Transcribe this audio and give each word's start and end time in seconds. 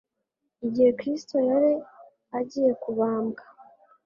Igihe 0.67 0.89
Kristo 0.99 1.35
yari 1.49 1.73
agiye 2.39 2.71
kubambwa, 2.81 3.43